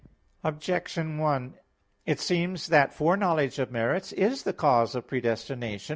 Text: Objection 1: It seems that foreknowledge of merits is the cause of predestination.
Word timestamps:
Objection 0.43 1.19
1: 1.19 1.53
It 2.07 2.19
seems 2.19 2.65
that 2.69 2.91
foreknowledge 2.91 3.59
of 3.59 3.69
merits 3.71 4.11
is 4.13 4.41
the 4.41 4.51
cause 4.53 4.95
of 4.95 5.05
predestination. 5.05 5.89